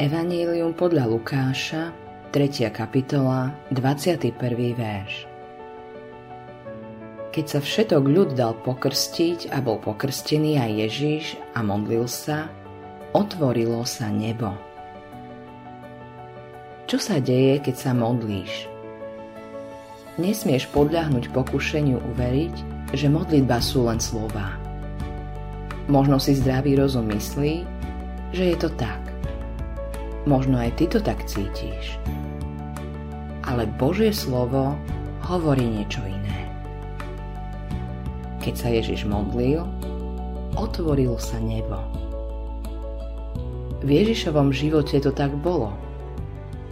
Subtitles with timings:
[0.00, 1.92] Evanílium podľa Lukáša,
[2.32, 2.72] 3.
[2.72, 4.32] kapitola, 21.
[4.72, 5.28] verš.
[7.28, 12.48] Keď sa všetok ľud dal pokrstiť a bol pokrstený aj Ježiš a modlil sa,
[13.12, 14.56] otvorilo sa nebo.
[16.88, 18.72] Čo sa deje, keď sa modlíš?
[20.16, 22.56] Nesmieš podľahnuť pokušeniu uveriť,
[22.96, 24.56] že modlitba sú len slová.
[25.92, 27.68] Možno si zdravý rozum myslí,
[28.32, 29.09] že je to tak.
[30.28, 31.96] Možno aj ty to tak cítiš.
[33.40, 34.76] Ale Božie slovo
[35.24, 36.44] hovorí niečo iné.
[38.44, 39.64] Keď sa Ježiš modlil,
[40.60, 41.80] otvorilo sa nebo.
[43.80, 45.72] V Ježišovom živote to tak bolo.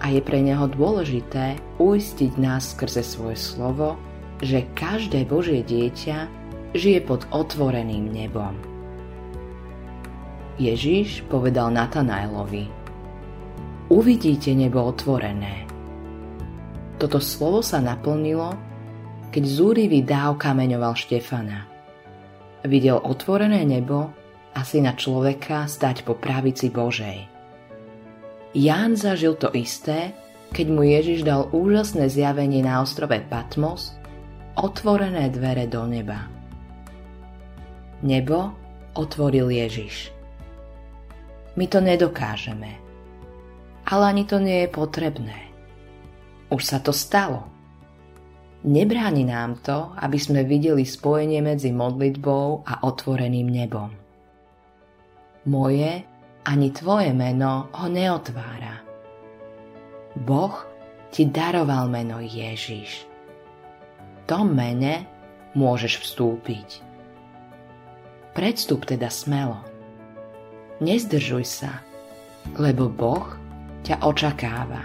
[0.04, 3.96] A je pre neho dôležité uistiť nás skrze svoje slovo,
[4.44, 6.28] že každé Božie dieťa
[6.76, 8.54] žije pod otvoreným nebom.
[10.60, 12.68] Ježiš povedal Natanaelovi–
[13.88, 15.64] uvidíte nebo otvorené.
[17.00, 18.52] Toto slovo sa naplnilo,
[19.32, 21.64] keď zúrivý dáv kameňoval Štefana.
[22.68, 24.12] Videl otvorené nebo
[24.52, 27.28] a syna človeka stať po pravici Božej.
[28.56, 30.16] Ján zažil to isté,
[30.50, 33.94] keď mu Ježiš dal úžasné zjavenie na ostrove Patmos,
[34.56, 36.26] otvorené dvere do neba.
[38.02, 38.56] Nebo
[38.96, 40.10] otvoril Ježiš.
[41.54, 42.87] My to nedokážeme
[43.88, 45.48] ale ani to nie je potrebné.
[46.52, 47.48] Už sa to stalo.
[48.68, 53.90] Nebráni nám to, aby sme videli spojenie medzi modlitbou a otvoreným nebom.
[55.48, 56.04] Moje
[56.44, 58.84] ani tvoje meno ho neotvára.
[60.18, 60.56] Boh
[61.08, 63.08] ti daroval meno Ježiš.
[63.96, 65.08] V tom mene
[65.56, 66.84] môžeš vstúpiť.
[68.36, 69.64] Predstup teda smelo.
[70.84, 71.80] Nezdržuj sa,
[72.60, 73.47] lebo Boh
[73.88, 74.84] ťa očakáva.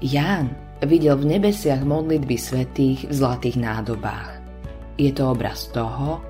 [0.00, 0.48] Ján
[0.80, 4.40] videl v nebesiach modlitby svetých v zlatých nádobách.
[4.96, 6.24] Je to obraz toho,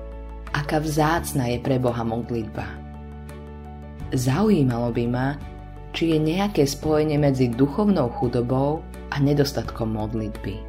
[0.51, 2.67] aká vzácna je pre Boha modlitba.
[4.11, 5.39] Zaujímalo by ma,
[5.95, 10.59] či je nejaké spojenie medzi duchovnou chudobou a nedostatkom modlitby.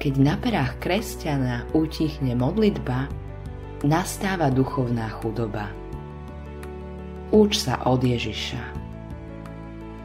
[0.00, 3.12] Keď na perách kresťana utichne modlitba,
[3.84, 5.68] nastáva duchovná chudoba.
[7.28, 8.81] Uč sa od Ježiša.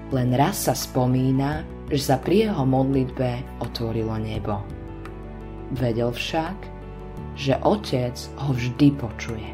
[0.08, 4.64] Len raz sa spomína, že sa pri jeho modlitbe otvorilo nebo.
[5.76, 6.56] Vedel však,
[7.36, 9.50] že otec ho vždy počuje.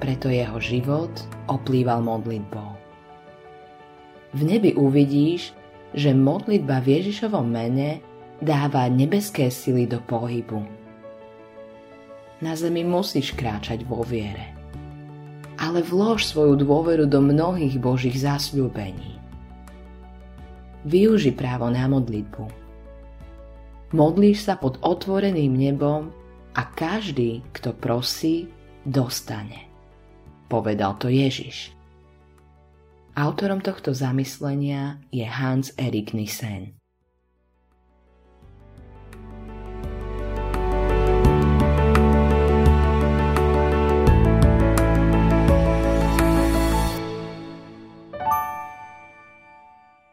[0.00, 1.12] Preto jeho život
[1.44, 2.70] oplýval modlitbou.
[4.32, 5.52] V nebi uvidíš,
[5.92, 8.00] že modlitba v Ježišovom mene
[8.40, 10.64] dáva nebeské sily do pohybu.
[12.40, 14.56] Na zemi musíš kráčať vo viere.
[15.58, 19.17] Ale vlož svoju dôveru do mnohých Božích zasľúbení
[20.86, 22.44] využi právo na modlitbu.
[23.96, 26.12] Modlíš sa pod otvoreným nebom
[26.54, 28.46] a každý, kto prosí,
[28.84, 29.66] dostane.
[30.46, 31.72] Povedal to Ježiš.
[33.18, 36.77] Autorom tohto zamyslenia je Hans Erik Nissen.